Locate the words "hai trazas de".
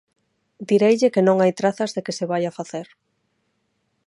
1.39-2.01